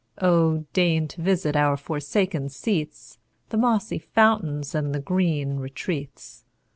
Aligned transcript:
Oh 0.19 0.65
deign 0.73 1.07
to 1.09 1.21
visit 1.21 1.55
our 1.55 1.77
forsaken 1.77 2.49
seats, 2.49 3.19
The 3.49 3.57
mossy 3.57 3.99
fountains, 3.99 4.73
and 4.73 4.95
the 4.95 4.99
green 4.99 5.57
retreats! 5.57 6.43